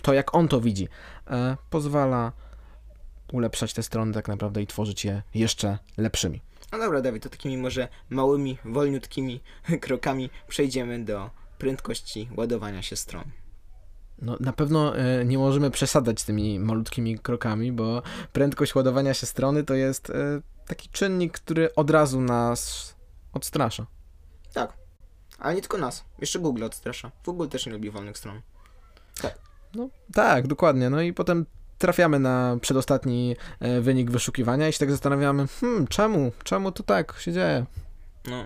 to, 0.02 0.14
jak 0.14 0.36
on 0.36 0.48
to 0.48 0.62
widzi, 0.62 0.88
e, 1.28 1.58
pozwala 1.70 2.32
ulepszać 3.32 3.74
te 3.74 3.84
strony 3.84 4.14
tak 4.14 4.28
naprawdę 4.28 4.62
i 4.62 4.68
tworzyć 4.68 5.06
je 5.06 5.22
jeszcze 5.34 5.78
lepszymi. 5.98 6.42
No 6.72 6.78
dobra, 6.78 7.02
Dawid, 7.02 7.24
to 7.24 7.30
takimi 7.30 7.58
może 7.58 7.88
małymi, 8.10 8.58
wolniutkimi 8.66 9.42
krokami 9.82 10.30
przejdziemy 10.48 11.06
do 11.06 11.41
prędkości 11.62 12.30
ładowania 12.38 12.82
się 12.82 12.96
stron. 12.96 13.24
No, 14.22 14.38
na 14.40 14.54
pewno 14.54 14.98
e, 14.98 15.26
nie 15.26 15.38
możemy 15.38 15.72
przesadzać 15.72 16.20
z 16.20 16.26
tymi 16.26 16.60
malutkimi 16.60 17.20
krokami, 17.20 17.72
bo 17.72 18.02
prędkość 18.34 18.76
ładowania 18.76 19.14
się 19.14 19.26
strony 19.26 19.64
to 19.64 19.74
jest 19.74 20.10
e, 20.10 20.14
taki 20.68 20.90
czynnik, 20.90 21.34
który 21.34 21.76
od 21.76 21.90
razu 21.90 22.22
nas 22.22 22.94
odstrasza. 23.34 23.86
Tak, 24.54 24.74
ale 25.40 25.56
nie 25.56 25.62
tylko 25.62 25.78
nas. 25.78 26.06
Jeszcze 26.20 26.40
Google 26.40 26.64
odstrasza. 26.64 27.12
Google 27.26 27.48
też 27.48 27.66
nie 27.66 27.72
lubi 27.72 27.90
wolnych 27.90 28.18
stron. 28.18 28.42
Tak. 29.22 29.40
No 29.76 29.90
tak, 30.14 30.48
dokładnie. 30.48 30.90
No 30.90 31.02
i 31.02 31.14
potem 31.14 31.46
trafiamy 31.78 32.20
na 32.20 32.58
przedostatni 32.62 33.36
e, 33.60 33.82
wynik 33.82 34.12
wyszukiwania 34.12 34.70
i 34.70 34.74
się 34.74 34.80
tak 34.80 34.92
zastanawiamy, 34.92 35.48
hmm, 35.48 35.88
czemu, 35.88 36.32
czemu 36.44 36.72
to 36.72 36.84
tak 36.84 37.20
się 37.20 37.34
dzieje? 37.34 37.66
No, 38.28 38.44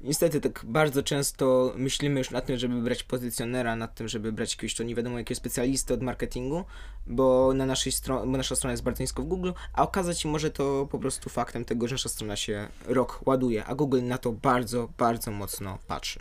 niestety 0.00 0.40
tak 0.40 0.64
bardzo 0.64 1.02
często 1.02 1.72
myślimy 1.76 2.20
już 2.20 2.30
nad 2.30 2.46
tym, 2.46 2.58
żeby 2.58 2.82
brać 2.82 3.02
pozycjonera, 3.02 3.76
nad 3.76 3.94
tym, 3.94 4.08
żeby 4.08 4.32
brać 4.32 4.52
jakiegoś 4.54 4.74
to 4.74 4.82
nie 4.82 4.94
wiadomo 4.94 5.18
jakiego 5.18 5.38
specjalisty 5.38 5.94
od 5.94 6.02
marketingu, 6.02 6.64
bo 7.06 7.54
na 7.54 7.66
naszej 7.66 7.92
stronie, 7.92 8.30
bo 8.30 8.36
nasza 8.36 8.56
strona 8.56 8.72
jest 8.72 8.82
bardzo 8.82 9.02
nisko 9.02 9.22
w 9.22 9.26
Google, 9.26 9.50
a 9.72 9.82
okazać 9.82 10.20
się 10.20 10.28
może 10.28 10.50
to 10.50 10.88
po 10.90 10.98
prostu 10.98 11.30
faktem 11.30 11.64
tego, 11.64 11.88
że 11.88 11.94
nasza 11.94 12.08
strona 12.08 12.36
się 12.36 12.68
rok 12.86 13.20
ładuje, 13.26 13.64
a 13.64 13.74
Google 13.74 14.02
na 14.02 14.18
to 14.18 14.32
bardzo, 14.32 14.88
bardzo 14.98 15.30
mocno 15.30 15.78
patrzy. 15.86 16.20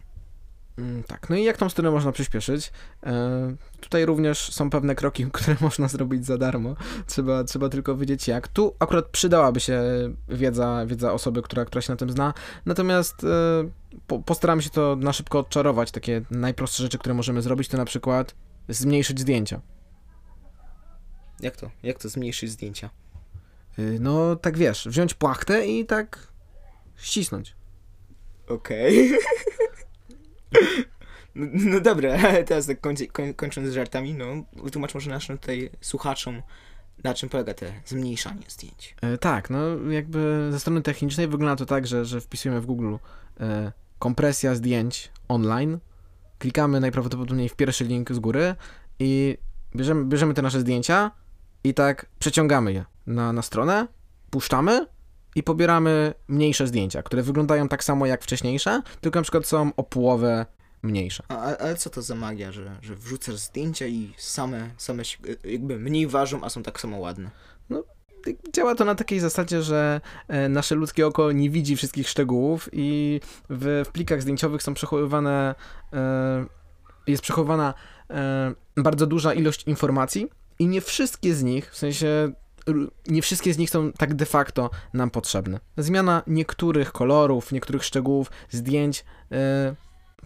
Mm, 0.77 1.03
tak, 1.03 1.29
no 1.29 1.35
i 1.35 1.43
jak 1.43 1.57
tą 1.57 1.69
stronę 1.69 1.91
można 1.91 2.11
przyspieszyć? 2.11 2.71
E, 3.03 3.55
tutaj 3.79 4.05
również 4.05 4.53
są 4.53 4.69
pewne 4.69 4.95
kroki, 4.95 5.25
które 5.31 5.55
można 5.61 5.87
zrobić 5.87 6.25
za 6.25 6.37
darmo. 6.37 6.75
Trzeba, 7.07 7.43
trzeba 7.43 7.69
tylko 7.69 7.97
wiedzieć 7.97 8.27
jak. 8.27 8.47
Tu 8.47 8.75
akurat 8.79 9.05
przydałaby 9.05 9.59
się 9.59 9.81
wiedza, 10.29 10.85
wiedza 10.85 11.13
osoby, 11.13 11.41
która, 11.41 11.65
która 11.65 11.81
się 11.81 11.93
na 11.93 11.97
tym 11.97 12.09
zna. 12.09 12.33
Natomiast 12.65 13.23
e, 13.23 13.27
po, 14.07 14.19
postaramy 14.19 14.61
się 14.61 14.69
to 14.69 14.95
na 14.95 15.13
szybko 15.13 15.39
odczarować. 15.39 15.91
Takie 15.91 16.21
najprostsze 16.31 16.83
rzeczy, 16.83 16.97
które 16.97 17.15
możemy 17.15 17.41
zrobić, 17.41 17.67
to 17.67 17.77
na 17.77 17.85
przykład 17.85 18.35
zmniejszyć 18.69 19.19
zdjęcia. 19.19 19.61
Jak 21.39 21.55
to? 21.55 21.71
Jak 21.83 21.99
to 21.99 22.09
zmniejszyć 22.09 22.51
zdjęcia? 22.51 22.89
Y, 23.79 23.97
no, 23.99 24.35
tak 24.35 24.57
wiesz, 24.57 24.87
wziąć 24.87 25.13
płachtę 25.13 25.67
i 25.67 25.85
tak 25.85 26.27
ścisnąć. 26.95 27.55
Okej. 28.47 29.07
Okay. 29.07 29.19
No, 31.35 31.47
no 31.53 31.79
dobra, 31.79 32.17
teraz 32.47 32.67
tak 32.67 32.81
koń, 32.81 32.95
kończąc 33.35 33.69
z 33.69 33.73
żartami, 33.73 34.13
no 34.13 34.25
wytłumacz 34.63 34.93
może 34.93 35.09
naszym 35.09 35.37
tutaj 35.37 35.69
słuchaczom, 35.81 36.41
na 37.03 37.13
czym 37.13 37.29
polega 37.29 37.53
te 37.53 37.73
zmniejszanie 37.85 38.43
zdjęć. 38.47 38.95
E, 39.01 39.17
tak, 39.17 39.49
no 39.49 39.91
jakby 39.91 40.49
ze 40.51 40.59
strony 40.59 40.81
technicznej 40.81 41.27
wygląda 41.27 41.55
to 41.55 41.65
tak, 41.65 41.87
że, 41.87 42.05
że 42.05 42.21
wpisujemy 42.21 42.61
w 42.61 42.65
Google 42.65 42.95
e, 43.39 43.71
kompresja 43.99 44.55
zdjęć 44.55 45.11
online, 45.27 45.79
klikamy 46.39 46.79
najprawdopodobniej 46.79 47.49
w 47.49 47.55
pierwszy 47.55 47.83
link 47.83 48.11
z 48.11 48.19
góry 48.19 48.55
i 48.99 49.37
bierzemy, 49.75 50.05
bierzemy 50.05 50.33
te 50.33 50.41
nasze 50.41 50.59
zdjęcia 50.59 51.11
i 51.63 51.73
tak 51.73 52.05
przeciągamy 52.19 52.73
je 52.73 52.85
na, 53.07 53.33
na 53.33 53.41
stronę, 53.41 53.87
puszczamy 54.29 54.87
i 55.37 55.43
pobieramy 55.43 56.13
mniejsze 56.27 56.67
zdjęcia, 56.67 57.03
które 57.03 57.23
wyglądają 57.23 57.67
tak 57.67 57.83
samo 57.83 58.05
jak 58.05 58.23
wcześniejsze, 58.23 58.81
tylko 59.01 59.19
na 59.19 59.23
przykład 59.23 59.47
są 59.47 59.71
o 59.75 59.83
połowę 59.83 60.45
mniejsze. 60.83 61.23
A, 61.27 61.57
ale 61.57 61.75
co 61.75 61.89
to 61.89 62.01
za 62.01 62.15
magia, 62.15 62.51
że, 62.51 62.77
że 62.81 62.95
wrzucasz 62.95 63.35
zdjęcia 63.35 63.87
i 63.87 64.13
same, 64.17 64.69
same 64.77 65.03
jakby 65.43 65.79
mniej 65.79 66.07
ważą, 66.07 66.43
a 66.43 66.49
są 66.49 66.63
tak 66.63 66.79
samo 66.79 66.97
ładne? 66.97 67.29
No, 67.69 67.83
działa 68.53 68.75
to 68.75 68.85
na 68.85 68.95
takiej 68.95 69.19
zasadzie, 69.19 69.61
że 69.61 70.01
e, 70.27 70.49
nasze 70.49 70.75
ludzkie 70.75 71.07
oko 71.07 71.31
nie 71.31 71.49
widzi 71.49 71.75
wszystkich 71.75 72.09
szczegółów 72.09 72.69
i 72.71 73.19
w, 73.49 73.83
w 73.87 73.91
plikach 73.91 74.21
zdjęciowych 74.21 74.63
są 74.63 74.73
przechowywane, 74.73 75.55
e, 75.93 76.45
jest 77.07 77.23
przechowywana 77.23 77.73
e, 78.09 78.53
bardzo 78.77 79.07
duża 79.07 79.33
ilość 79.33 79.63
informacji 79.63 80.27
i 80.59 80.67
nie 80.67 80.81
wszystkie 80.81 81.33
z 81.33 81.43
nich, 81.43 81.71
w 81.71 81.77
sensie 81.77 82.31
nie 83.07 83.21
wszystkie 83.21 83.53
z 83.53 83.57
nich 83.57 83.69
są 83.69 83.91
tak 83.91 84.13
de 84.13 84.25
facto 84.25 84.69
nam 84.93 85.09
potrzebne. 85.09 85.59
Zmiana 85.77 86.23
niektórych 86.27 86.91
kolorów, 86.91 87.51
niektórych 87.51 87.83
szczegółów, 87.83 88.31
zdjęć 88.49 89.05
yy, 89.31 89.37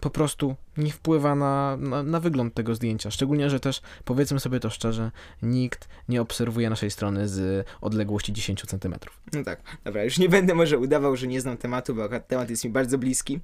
po 0.02 0.10
prostu 0.10 0.56
nie 0.76 0.92
wpływa 0.92 1.34
na, 1.34 1.76
na, 1.76 2.02
na, 2.02 2.20
wygląd 2.20 2.54
tego 2.54 2.74
zdjęcia. 2.74 3.10
Szczególnie, 3.10 3.50
że 3.50 3.60
też, 3.60 3.80
powiedzmy 4.04 4.40
sobie 4.40 4.60
to 4.60 4.70
szczerze, 4.70 5.10
nikt 5.42 5.88
nie 6.08 6.22
obserwuje 6.22 6.70
naszej 6.70 6.90
strony 6.90 7.28
z 7.28 7.66
odległości 7.80 8.32
10 8.32 8.62
cm. 8.66 8.94
No 9.32 9.44
tak, 9.44 9.62
dobra, 9.84 10.04
już 10.04 10.18
nie 10.18 10.28
będę 10.28 10.54
może 10.54 10.78
udawał, 10.78 11.16
że 11.16 11.26
nie 11.26 11.40
znam 11.40 11.56
tematu, 11.56 11.94
bo 11.94 12.08
temat 12.20 12.50
jest 12.50 12.64
mi 12.64 12.70
bardzo 12.70 12.98
bliski. 12.98 13.40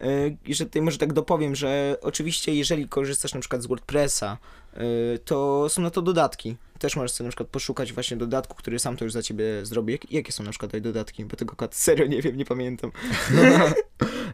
E, 0.00 0.36
jeszcze 0.46 0.64
tutaj 0.64 0.82
może 0.82 0.98
tak 0.98 1.12
dopowiem, 1.12 1.54
że 1.56 1.96
oczywiście 2.02 2.54
jeżeli 2.54 2.88
korzystasz 2.88 3.34
na 3.34 3.40
przykład 3.40 3.62
z 3.62 3.66
WordPressa, 3.66 4.38
e, 4.74 4.78
to 5.18 5.68
są 5.68 5.82
na 5.82 5.90
to 5.90 6.02
dodatki. 6.02 6.56
Też 6.78 6.96
możesz 6.96 7.12
sobie 7.12 7.26
na 7.26 7.30
przykład 7.30 7.48
poszukać 7.48 7.92
właśnie 7.92 8.16
dodatku, 8.16 8.54
który 8.54 8.78
sam 8.78 8.96
to 8.96 9.04
już 9.04 9.12
za 9.12 9.22
ciebie 9.22 9.44
zrobi. 9.66 9.98
Jakie 10.10 10.32
są 10.32 10.44
na 10.44 10.50
przykład 10.50 10.70
te 10.70 10.80
dodatki? 10.80 11.24
Bo 11.24 11.36
tego 11.36 11.56
serio 11.70 12.06
nie 12.06 12.22
wiem, 12.22 12.36
nie 12.36 12.44
pamiętam. 12.44 12.92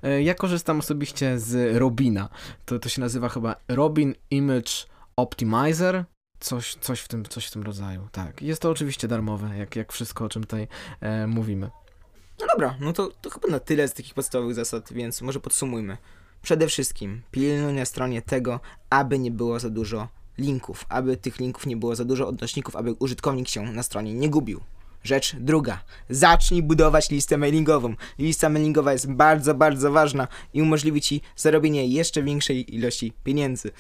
E, 0.03 0.23
ja 0.23 0.35
korzystam 0.35 0.79
osobiście 0.79 1.39
z 1.39 1.77
Robina. 1.77 2.29
To, 2.65 2.79
to 2.79 2.89
się 2.89 3.01
nazywa 3.01 3.29
chyba 3.29 3.57
Robin 3.69 4.15
Image 4.31 4.71
Optimizer. 5.17 6.05
Coś, 6.41 6.75
coś, 6.75 7.01
w 7.01 7.09
tym, 7.09 7.25
coś 7.25 7.47
w 7.47 7.51
tym 7.51 7.63
rodzaju, 7.63 8.09
tak. 8.13 8.43
Jest 8.43 8.63
to 8.63 8.71
oczywiście 8.71 9.09
darmowe, 9.09 9.59
jak, 9.59 9.77
jak 9.77 9.93
wszystko, 9.93 10.25
o 10.25 10.29
czym 10.29 10.43
tutaj 10.43 10.69
e, 11.01 11.27
mówimy. 11.27 11.71
No 12.41 12.47
dobra, 12.53 12.77
no 12.81 12.93
to, 12.93 13.09
to 13.21 13.31
chyba 13.31 13.49
na 13.49 13.61
tyle 13.61 13.89
z 13.89 13.95
takich 13.95 14.15
podstawowych 14.15 14.55
zasad, 14.55 14.93
więc 14.93 15.23
może 15.23 15.41
podsumujmy. 15.41 15.97
Przede 16.43 16.67
wszystkim 16.67 17.23
pilnuj 17.31 17.73
na 17.73 17.85
stronie 17.85 18.23
tego, 18.23 18.61
aby 18.91 19.19
nie 19.19 19.31
było 19.31 19.61
za 19.61 19.71
dużo 19.71 20.09
linków, 20.39 20.87
aby 20.89 21.17
tych 21.17 21.39
linków 21.39 21.67
nie 21.67 21.77
było 21.77 21.97
za 21.97 22.05
dużo 22.05 22.29
odnośników, 22.29 22.77
aby 22.77 22.93
użytkownik 22.93 23.49
się 23.49 23.63
na 23.73 23.83
stronie 23.83 24.15
nie 24.15 24.31
gubił. 24.31 24.61
Rzecz 25.05 25.37
druga. 25.37 25.85
Zacznij 26.11 26.63
budować 26.63 27.11
listę 27.11 27.39
mailingową. 27.39 27.95
Lista 28.19 28.49
mailingowa 28.49 28.93
jest 28.93 29.11
bardzo, 29.13 29.55
bardzo 29.55 29.93
ważna 29.93 30.29
i 30.55 30.63
umożliwi 30.63 31.01
Ci 31.01 31.21
zarobienie 31.37 31.87
jeszcze 31.87 32.23
większej 32.23 32.75
ilości 32.75 33.13
pieniędzy. 33.25 33.71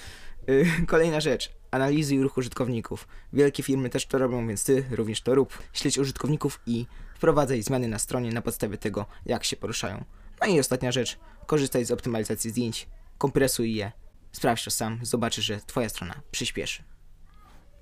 Yy, 0.46 0.66
kolejna 0.86 1.20
rzecz. 1.20 1.59
Analizuj 1.70 2.22
ruch 2.22 2.36
użytkowników. 2.36 3.08
Wielkie 3.32 3.62
firmy 3.62 3.90
też 3.90 4.06
to 4.06 4.18
robią, 4.18 4.48
więc 4.48 4.64
Ty 4.64 4.84
również 4.90 5.22
to 5.22 5.34
rób. 5.34 5.58
Śledź 5.72 5.98
użytkowników 5.98 6.60
i 6.66 6.86
wprowadzaj 7.14 7.62
zmiany 7.62 7.88
na 7.88 7.98
stronie 7.98 8.32
na 8.32 8.42
podstawie 8.42 8.78
tego, 8.78 9.06
jak 9.26 9.44
się 9.44 9.56
poruszają. 9.56 10.04
No 10.40 10.46
i 10.46 10.60
ostatnia 10.60 10.92
rzecz, 10.92 11.18
korzystaj 11.46 11.84
z 11.84 11.90
optymalizacji 11.90 12.50
zdjęć, 12.50 12.88
kompresuj 13.18 13.74
je, 13.74 13.92
sprawdź 14.32 14.64
to 14.64 14.70
sam, 14.70 14.98
zobaczysz, 15.02 15.44
że 15.44 15.60
twoja 15.66 15.88
strona 15.88 16.14
przyspieszy. 16.30 16.82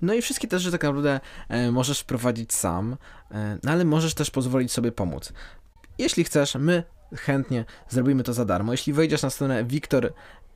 No 0.01 0.13
i 0.13 0.21
wszystkie 0.21 0.47
te 0.47 0.59
rzeczy 0.59 0.71
tak 0.71 0.83
naprawdę 0.83 1.19
e, 1.49 1.71
możesz 1.71 1.99
wprowadzić 1.99 2.53
sam, 2.53 2.97
e, 3.31 3.57
no 3.63 3.71
ale 3.71 3.85
możesz 3.85 4.13
też 4.13 4.31
pozwolić 4.31 4.71
sobie 4.71 4.91
pomóc. 4.91 5.33
Jeśli 5.97 6.23
chcesz, 6.23 6.55
my 6.55 6.83
chętnie 7.15 7.65
zrobimy 7.89 8.23
to 8.23 8.33
za 8.33 8.45
darmo. 8.45 8.71
Jeśli 8.71 8.93
wejdziesz 8.93 9.21
na 9.21 9.29
stronę 9.29 9.63
Wiktor 9.63 10.13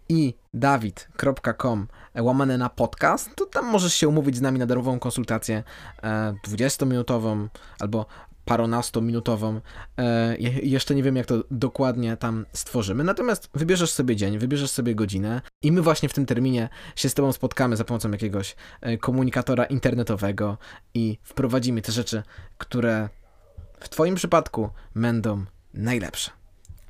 i 0.10 0.33
dawid.com 0.53 1.88
łamane 2.19 2.57
na 2.57 2.69
podcast, 2.69 3.36
to 3.36 3.45
tam 3.45 3.65
możesz 3.65 3.93
się 3.93 4.07
umówić 4.07 4.38
z 4.38 4.41
nami 4.41 4.60
na 4.60 4.65
darmową 4.65 5.00
konsultację 5.00 5.63
e, 6.03 6.33
20-minutową 6.48 7.48
albo 7.79 8.05
parunastominutową. 8.45 9.62
E, 9.98 10.38
je- 10.38 10.60
jeszcze 10.60 10.95
nie 10.95 11.03
wiem, 11.03 11.15
jak 11.15 11.25
to 11.25 11.36
dokładnie 11.51 12.17
tam 12.17 12.45
stworzymy. 12.53 13.03
Natomiast 13.03 13.50
wybierzesz 13.53 13.91
sobie 13.91 14.15
dzień, 14.15 14.38
wybierzesz 14.39 14.72
sobie 14.72 14.95
godzinę 14.95 15.41
i 15.62 15.72
my 15.72 15.81
właśnie 15.81 16.10
w 16.10 16.13
tym 16.13 16.25
terminie 16.25 16.69
się 16.95 17.10
z 17.10 17.13
tobą 17.13 17.31
spotkamy 17.33 17.77
za 17.77 17.83
pomocą 17.83 18.12
jakiegoś 18.12 18.55
e, 18.81 18.98
komunikatora 18.98 19.65
internetowego 19.65 20.57
i 20.93 21.17
wprowadzimy 21.24 21.81
te 21.81 21.91
rzeczy, 21.91 22.24
które 22.57 23.10
w 23.79 23.89
twoim 23.89 24.15
przypadku 24.15 24.69
będą 24.95 25.45
najlepsze. 25.74 26.31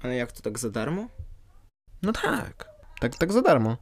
Ale 0.04 0.16
jak 0.16 0.32
to 0.32 0.42
tak 0.42 0.60
za 0.60 0.70
darmo? 0.70 1.08
No 2.02 2.12
tak. 2.14 2.73
Tak, 3.04 3.16
tak 3.16 3.34
za 3.34 3.42
darmo. 3.42 3.78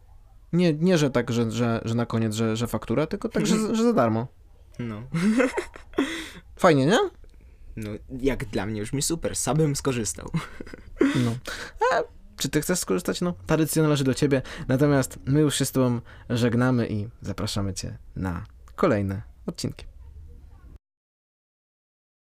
Nie, 0.54 0.74
nie 0.74 0.98
że 0.98 1.10
tak, 1.10 1.32
że, 1.32 1.52
że, 1.52 1.82
że 1.86 1.96
na 1.96 2.06
koniec, 2.06 2.34
że, 2.34 2.58
że 2.58 2.68
faktura, 2.68 3.08
tylko 3.08 3.30
tak, 3.30 3.48
że, 3.48 3.76
że 3.76 3.84
za 3.84 3.94
darmo. 3.94 4.28
No. 4.80 5.04
Fajnie, 6.56 6.86
nie? 6.86 6.98
No, 7.76 7.90
jak 8.22 8.46
dla 8.46 8.66
mnie 8.66 8.80
już 8.80 8.94
mi 8.94 9.02
super, 9.02 9.36
sam 9.36 9.58
bym 9.58 9.76
skorzystał. 9.76 10.32
No. 11.02 11.36
A 11.92 12.04
czy 12.38 12.50
ty 12.50 12.62
chcesz 12.62 12.80
skorzystać? 12.80 13.22
No, 13.22 13.34
ta 13.46 13.58
decyzja 13.58 13.84
należy 13.84 14.04
do 14.04 14.14
ciebie. 14.14 14.42
Natomiast 14.68 15.20
my 15.26 15.42
już 15.42 15.56
się 15.56 15.66
z 15.66 15.72
tobą 15.72 16.02
żegnamy 16.30 16.88
i 16.88 17.08
zapraszamy 17.22 17.74
cię 17.74 17.98
na 18.16 18.46
kolejne 18.76 19.22
odcinki. 19.46 19.91